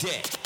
[0.00, 0.39] motherfucking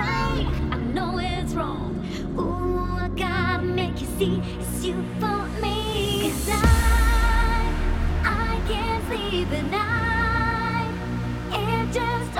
[0.00, 1.92] I know it's wrong.
[2.38, 6.30] Ooh, I gotta make you see it's you for me.
[6.30, 7.72] 'Cause I,
[8.24, 10.92] I can't sleep at night.
[11.52, 12.34] It just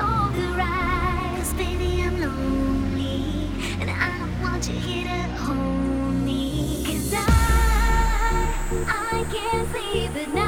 [1.55, 3.51] baby, I'm lonely.
[3.81, 6.85] And I want you here to hold me.
[6.87, 7.27] 'Cause I,
[8.89, 10.48] I can't sleep at night.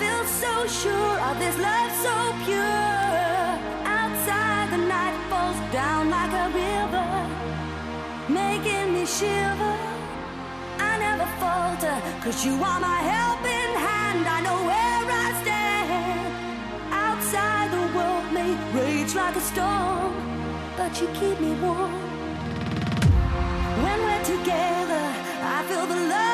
[0.00, 3.48] feel so sure of this love so pure.
[3.98, 7.10] Outside, the night falls down like a river,
[8.40, 9.76] making me shiver.
[10.90, 14.22] I never falter, cause you are my helping hand.
[14.36, 16.30] I know where I stand.
[17.06, 20.12] Outside, the world may rage like a storm,
[20.78, 21.92] but you keep me warm.
[23.84, 25.04] When we're together,
[25.56, 26.29] I feel the loving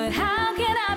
[0.00, 0.89] But how can I?